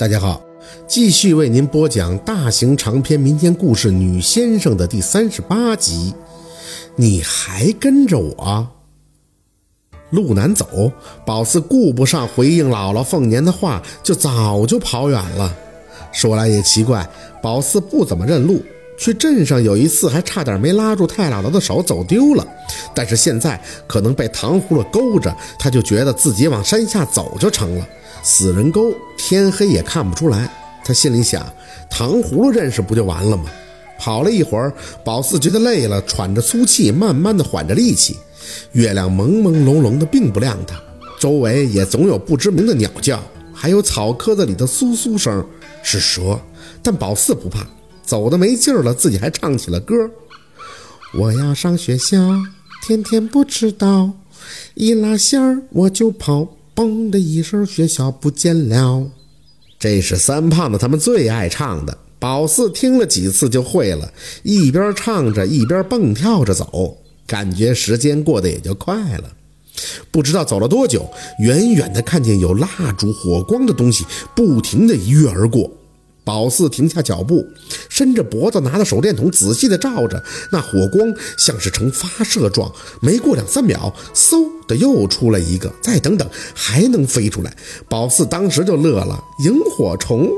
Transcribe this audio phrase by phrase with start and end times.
[0.00, 0.42] 大家好，
[0.86, 6.14] 继续为您播讲大型长篇民间故事《女先生》的第三十八集。
[6.96, 8.66] 你还跟着我？
[10.08, 10.90] 路难走，
[11.26, 15.54] 宝四顾不上回应姥姥凤年的话，就早就跑远了。
[16.12, 17.06] 说来也奇怪，
[17.42, 18.62] 宝四不怎么认路，
[19.00, 22.46] 去镇上有一次还差点没拉住太姥姥的手走丢了。
[22.94, 27.88] 但是现在可能被糖葫芦勾着，他就觉得自己往山下走就成了。
[28.22, 30.52] 死人沟，天黑也看不出来。
[30.84, 31.50] 他心里想，
[31.88, 33.44] 糖葫芦认识不就完了吗？
[33.98, 34.70] 跑了一会儿，
[35.02, 38.18] 宝四觉得累了，喘着粗气，慢慢的缓着力气。
[38.72, 40.78] 月亮朦朦胧胧的，并不亮堂，
[41.18, 43.18] 周围也总有不知名的鸟叫，
[43.54, 45.42] 还有草棵子里的簌簌声，
[45.82, 46.38] 是蛇。
[46.82, 47.60] 但宝四不怕，
[48.10, 49.94] 走的没劲儿了，自己还唱起了歌：
[51.14, 52.16] 我要上学校，
[52.84, 54.10] 天天不迟到，
[54.74, 56.56] 一拉线儿我就跑。
[56.74, 59.06] 嘣的一声，学校不见了。
[59.78, 61.96] 这是三胖子他们最爱唱的。
[62.18, 69.30] 宝四听了几次就会了，一边唱着一边蹦跳着走，感觉时间过得也就快了。
[70.10, 75.70] 不知道走了多久，远远的看见有蜡烛火光的东西不停的一跃而过。
[76.24, 77.46] 宝四停下脚步，
[77.88, 82.70] 伸着脖子，拿着手电筒仔细的照着，那火光像是呈发射状。
[83.00, 87.56] 没过两三秒，嗖的又出来一个，再等等，还能飞出来。
[87.88, 90.28] 宝四当时就乐了，萤火虫。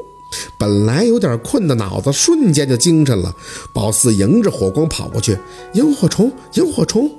[0.59, 3.37] 本来有点困的脑子瞬间就精神了。
[3.75, 5.37] 宝四迎着火光跑过去，
[5.75, 7.11] 萤火虫，萤火虫。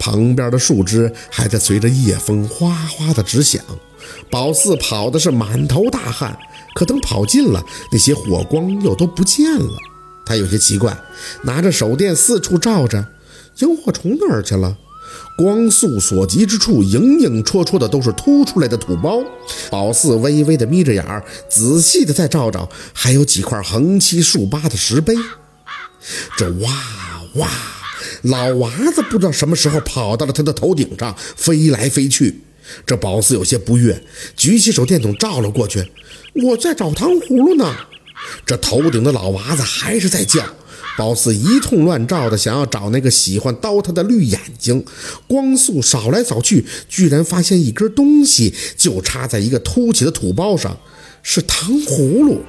[0.00, 3.62] 旁边的树枝还在随着夜风哗哗的直响。
[4.28, 6.36] 宝四跑的是满头大汗。
[6.72, 9.76] 可等跑近了，那些火光又都不见了。
[10.24, 10.96] 他有些奇怪，
[11.42, 13.04] 拿着手电四处照着，
[13.58, 14.76] 萤火虫哪儿去了？
[15.36, 19.20] 光速所及之处，影影绰绰的都是凸出来的土包。
[19.68, 25.16] 宝四微微的眯着眼儿，仔细的再照照，还有几块横七竖八的石碑。
[26.38, 26.70] 这哇
[27.34, 27.48] 哇，
[28.22, 32.40] 老娃子不知道什么时候跑到了他的头顶上，飞来飞去。
[32.86, 34.02] 这宝四有些不悦，
[34.36, 35.90] 举起手电筒照了过去。
[36.34, 37.74] 我在找糖葫芦呢。
[38.46, 40.44] 这头顶的老娃子还是在叫。
[40.98, 44.84] 宝四一通乱照的，想要找那个喜欢叨他的绿眼睛。
[45.26, 50.78] 光速扫来扫去，居然发现一根东西就插在一个凸起的土包上，
[51.22, 52.42] 是糖葫芦。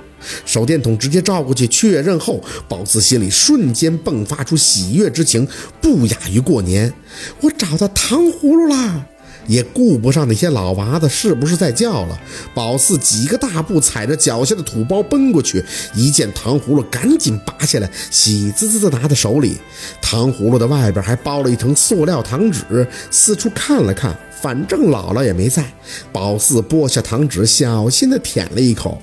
[0.46, 5.48] 手电筒直接照过去确认后，宝四心里瞬间迸发出喜悦之情，
[5.82, 6.94] 不亚于过年。
[7.42, 9.06] 我找到糖葫芦啦！
[9.48, 12.20] 也顾不上那些老娃子是不是在叫了，
[12.54, 15.66] 宝四几个大步踩着脚下的土包奔过去，
[15.96, 19.58] 一见糖葫芦，赶紧拔下来，喜滋滋的拿在手里。
[20.00, 25.66] 糖葫芦的外边还包了一层塑料糖纸，四处看了看，反正姥姥也没在。
[26.12, 29.02] 宝四剥下糖纸，小心的舔了一口，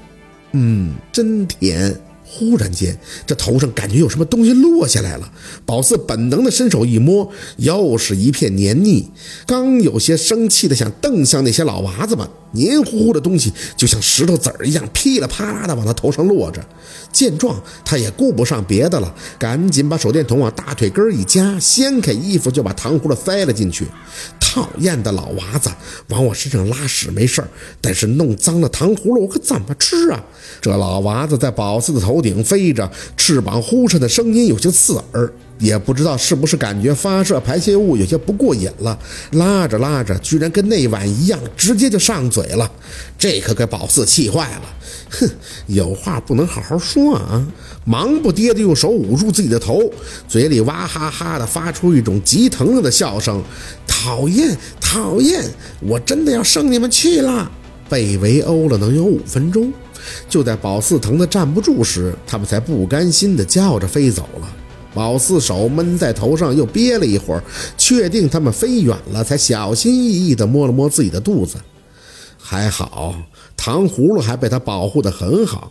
[0.52, 1.94] 嗯，真甜。
[2.30, 2.96] 忽然间，
[3.26, 5.32] 这头上感觉有什么东西落下来了。
[5.64, 9.08] 宝四本能的伸手一摸，又是一片黏腻。
[9.46, 16.62] 刚有些生气的想瞪向那些老娃子们，黏糊糊的东西就像石头子儿一样噼里啪啦的往他头上落着。
[17.10, 23.86] 见状，他也顾不上别的了，赶紧把手电筒往大腿根一夹，掀开衣服就把糖葫芦塞了进去。
[24.38, 25.70] 讨厌的老娃子，
[26.08, 27.48] 往我身上拉屎没事儿，
[27.80, 30.22] 但是弄脏了糖葫芦，我可怎么吃啊？
[30.60, 38.98] 这老娃子在宝四的头头顶飞着，翅膀呼扇的声音有些刺耳，也不知道是不是感觉发射排泄物有些不过瘾了，
[39.32, 42.68] 拉着拉着，居然跟那晚一样，直接就上嘴了。
[43.16, 44.62] 这可给宝四气坏了，
[45.10, 45.30] 哼，
[45.68, 47.46] 有话不能好好说啊！
[47.84, 49.80] 忙不迭地用手捂住自己的头，
[50.26, 53.40] 嘴里哇哈哈的发出一种极疼了的笑声。
[53.86, 55.44] 讨厌，讨厌！
[55.80, 57.48] 我真的要生你们气了！
[57.88, 59.72] 被围殴了能有五分钟，
[60.28, 64.48] 就在宝四疼得站不住时，他们才不甘心地叫着飞走了。
[64.94, 67.42] 宝四手闷在头上，又憋了一会儿，
[67.76, 71.56] 确定他们飞远了，才小心翼翼地摸了摸自己的肚子。
[72.40, 73.14] 还好，
[73.56, 75.70] 糖葫芦还被他保护得很好。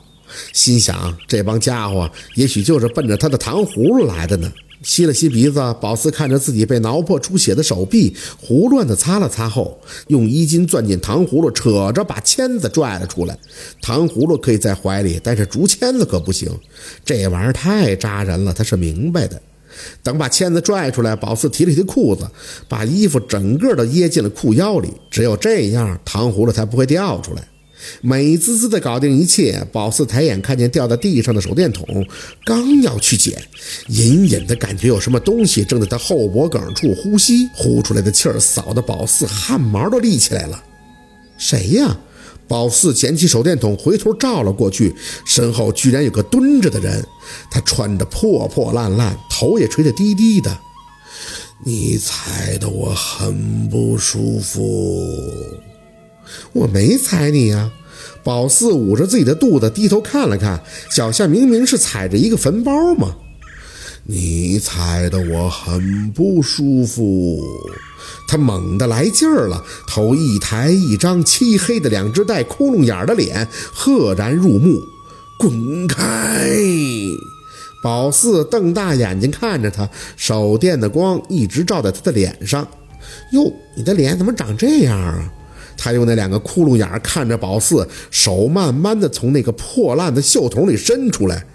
[0.53, 4.51] 心想，这帮家伙也许就是奔着他的糖葫芦来的呢。
[4.83, 13.37] 吸了吸鼻子，宝四看着自己被挠破出血的手臂，胡乱的擦了擦后，用衣襟攥紧糖葫芦，扯着把签子拽了出来。
[13.81, 16.49] 糖葫芦可以在怀里，但是竹签子可不行，
[17.03, 19.41] 这玩意儿太扎人了，他是明白的。
[20.01, 22.27] 等把签子拽出来，宝四提了提裤子，
[22.67, 27.47] 把衣服整个都掖进了裤腰里，只有这样，糖葫芦才不会掉出来。
[28.01, 31.85] 美滋滋的搞定一切，宝四抬眼看见掉在地上的手电筒，
[32.43, 33.41] 刚要去捡，
[33.87, 40.63] 隐隐的感觉有什么东西正在他后脖梗处呼吸，呼出来的气儿扫得宝四汗毛都立起来了。
[41.37, 41.97] 谁呀？
[42.47, 44.95] 宝四捡起手电筒，回头照了过去，
[45.25, 47.05] 身后居然有个蹲着的人，
[47.51, 50.57] 他穿着破破烂烂，头也垂得低低的。
[51.65, 55.03] 你踩得我很不舒服，
[56.53, 57.71] 我没踩你呀。
[58.23, 60.61] 宝四捂着自己的肚子，低头看了看，
[60.93, 63.15] 脚下明明是踩着一个坟包嘛。
[64.03, 67.41] 你踩得我很不舒服。
[68.27, 74.77] 他猛地来劲儿了，头一抬一张，漆黑的两只带窟窿眼的脸赫然入目。
[75.39, 76.49] 滚开！
[77.83, 82.67] 宝四瞪大眼睛看着他，手电的光一直照在他的脸上。
[83.31, 85.33] 哟，你的脸怎么长这样啊？
[85.77, 91.45] 他用那两个窟窿眼看着宝四，手慢慢的从那个破烂的袖筒里伸出来。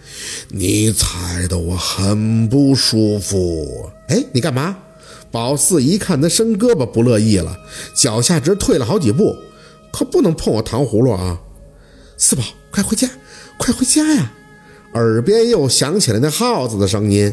[0.48, 3.90] 你踩得我很不舒服。
[4.08, 4.78] 哎，你干嘛？
[5.30, 7.58] 宝四一看他伸胳膊，不乐意了，
[7.94, 9.36] 脚下直退了好几步。
[9.90, 11.40] 可不能碰我糖葫芦啊！
[12.16, 13.10] 四宝，快回家，
[13.58, 14.32] 快回家呀！
[14.94, 17.32] 耳边又响起了那耗子的声音。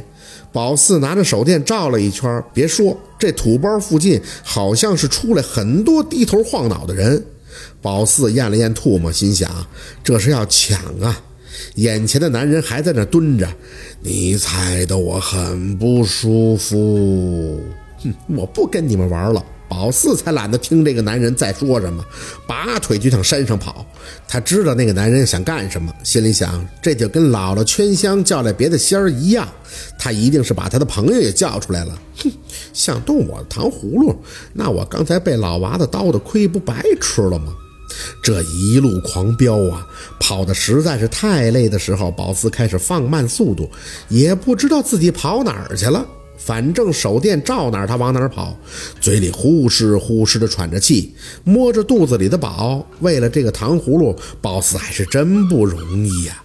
[0.51, 7.23] 宝四拿着手电照了一圈，别说，这土包附近好像是出来很多低头晃脑的人。
[7.81, 9.49] 宝四咽了咽唾沫，心想：
[10.03, 11.21] 这是要抢啊！
[11.75, 13.47] 眼前的男人还在那蹲着，
[14.01, 17.61] 你踩得我很不舒服。
[18.01, 19.43] 哼，我不跟你们玩了。
[19.69, 22.03] 宝四才懒得听这个男人在说什么，
[22.47, 23.85] 拔腿就向山上跑。
[24.27, 29.47] 他知道那个男人想干什么，心里想，这就跟姥姥圈香叫来别的仙儿一样，
[29.97, 31.97] 他一定是把他的朋友也叫出来了。
[32.17, 32.31] 哼，
[32.73, 34.15] 想动我的糖葫芦，
[34.51, 37.53] 那我刚才被老娃子刀的亏不白吃了吗？
[38.23, 39.85] 这一路狂飙啊，
[40.19, 43.69] 跑的实在是太累的时候，宝四开始放慢速度，
[44.09, 46.05] 也不知道自己跑哪儿去了。
[46.39, 48.57] 反正手电照哪儿，他往哪儿跑，
[48.99, 51.13] 嘴里呼哧呼哧的喘着气，
[51.43, 52.83] 摸着肚子里的宝。
[53.01, 56.43] 为了这个糖葫芦，宝四还是真不容易呀。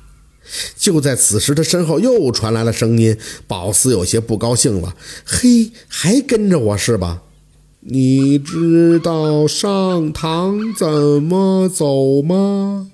[0.77, 4.95] 就在此时，他身后又传来了声音，宝四有些不高兴了
[5.25, 7.23] ：“嘿，还跟着我是吧？
[7.81, 12.91] 你知道上堂怎么走吗？”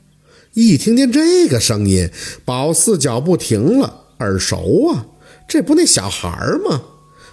[0.54, 2.10] 一听见这个声音，
[2.44, 5.06] 宝四脚步停了，耳熟啊，
[5.50, 6.80] 这不那小孩儿吗？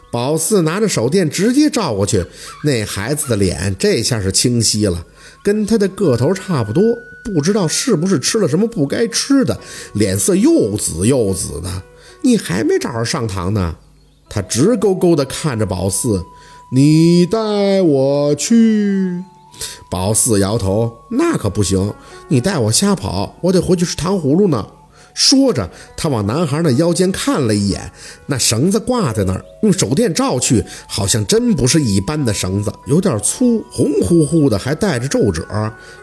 [0.09, 2.25] 宝四拿着手电直接照过去，
[2.63, 5.05] 那孩子的脸这下是清晰了，
[5.43, 6.81] 跟他的个头差不多，
[7.23, 9.59] 不知道是不是吃了什么不该吃的，
[9.93, 11.83] 脸色又紫又紫的。
[12.23, 13.75] 你还没找着上堂呢？
[14.27, 16.23] 他直勾勾地看着宝四，
[16.73, 19.23] 你带我去。
[19.91, 21.93] 宝四摇头，那可不行，
[22.29, 24.67] 你带我瞎跑，我得回去吃糖葫芦呢。
[25.17, 25.67] 说着，
[25.97, 27.91] 他往男孩的腰间看了一眼，
[28.27, 35.43] 那绳子挂在那儿，用手电照去，好像真不是一般的绳子，有点粗，红乎乎的，还带着皱褶，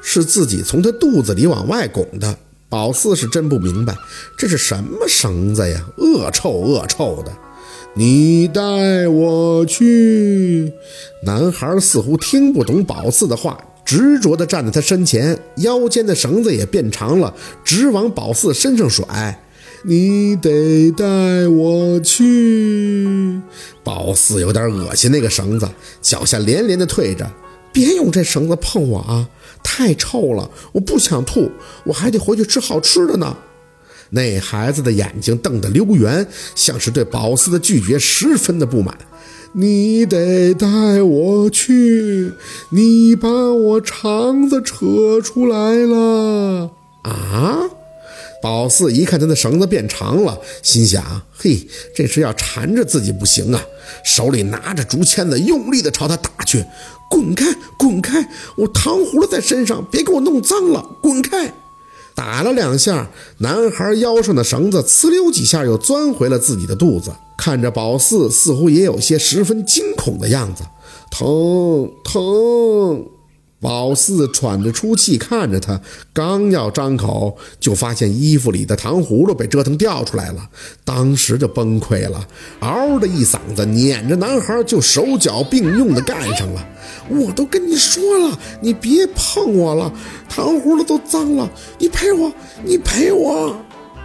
[0.03, 2.37] 是自己从他肚子里往外拱的。
[2.69, 3.95] 宝四是真不明白，
[4.37, 5.81] 这是什么绳子呀？
[5.99, 7.31] 恶臭恶臭的！
[7.95, 10.73] 你带我去。
[11.23, 13.57] 男孩似乎听不懂宝四的话。
[13.85, 17.35] 执着地站在他身前，腰间的绳子也变长了，
[17.65, 19.41] 直往宝四身上甩。
[19.87, 23.41] 你得带我去。
[23.83, 25.69] 宝四有点恶心那个绳子，
[26.01, 27.31] 脚下连连地退着。
[27.71, 29.29] 别用这绳子碰我啊，
[29.63, 31.51] 太臭了，我不想吐，
[31.85, 33.37] 我还得回去吃好吃的呢。
[34.11, 38.97] 那孩子的眼睛瞪得溜圆，像是对宝四的拒绝十分的不满。
[39.57, 40.67] 你得带
[41.01, 42.33] 我去，
[42.71, 47.71] 你把我肠子扯出来了啊！
[48.43, 53.63] 宝四一看他的绳子变长了，心想：嘿，这是要缠着自己不行啊！
[54.05, 56.65] 手里拿着竹签子，用力地朝他打去。
[57.09, 58.29] 滚开，滚开！
[58.57, 60.85] 我糖葫芦在身上，别给我弄脏了！
[61.01, 61.55] 滚开！
[62.17, 63.09] 打了两下，
[63.39, 67.13] 男孩腰上的绳子呲溜几下又钻回了自己的肚子。
[67.37, 70.63] 看着宝四，似乎也有些十分惊恐的样子，
[71.11, 73.07] 疼疼。
[73.61, 75.81] 宝四喘着粗气看着他，
[76.13, 80.51] 刚要张口，就发现衣服里的糖葫芦被折腾掉出来了，
[80.85, 82.29] 当时就崩溃了，
[82.61, 86.69] 嗷的一嗓子，撵着男孩就手脚并用的干上了。
[87.09, 89.91] 我都跟你说了，你别碰我了，
[90.29, 92.31] 糖葫芦都脏了，你赔我，
[92.67, 93.57] 你赔我。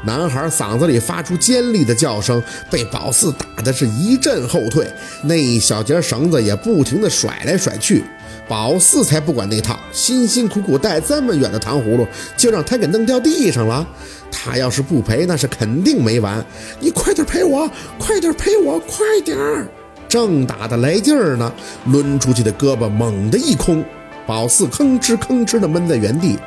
[0.03, 4.88] 男孩嗓子里发出尖利的叫声，被宝四打的是一阵后退，
[5.24, 8.03] 那一小截绳子也不停的甩来甩去。
[8.48, 13.86] 宝四才不管那套，辛辛苦苦带这么远的糖葫芦，就让他给弄掉地上了。
[14.32, 16.44] 他要是不赔，那是肯定没完。
[16.79, 19.68] 你快点赔我，快点赔我，快点儿！
[20.08, 21.51] 正打的来劲儿呢，
[21.86, 23.86] 抡出去的胳膊猛地一空，
[24.25, 26.38] 宝四吭哧吭哧的闷在原地。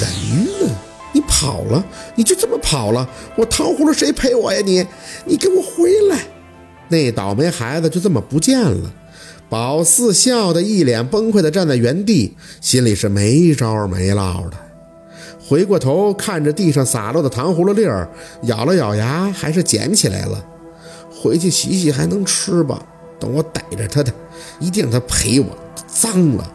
[0.00, 0.74] 人呢？
[1.12, 3.08] 你跑了，你就这么跑了？
[3.36, 4.60] 我糖葫芦谁赔我呀？
[4.64, 4.86] 你，
[5.24, 6.18] 你给我回来！
[6.88, 8.92] 那倒霉孩子就这么不见了。
[9.48, 14.56] 宝四笑得一脸崩溃地站在原地，心里是没招没落的。
[15.46, 18.08] 回过头看着地上洒落的糖葫芦粒儿，
[18.44, 20.42] 咬了咬牙，还是捡起来了。
[21.10, 22.82] 回去洗洗还能吃吧？
[23.20, 24.12] 等我逮着他的，
[24.58, 25.46] 一定让他赔我。
[25.86, 26.52] 脏了，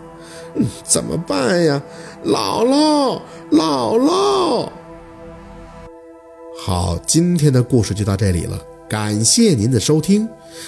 [0.83, 1.81] 怎么办呀？
[2.25, 3.21] 姥姥，
[3.51, 4.69] 姥姥。
[6.59, 8.59] 好，今天的故事就到这里了，
[8.89, 10.27] 感谢您的收听。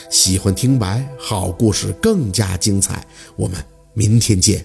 [0.09, 3.05] 喜欢听白好故事更加精彩，
[3.35, 3.57] 我们
[3.93, 4.63] 明天见。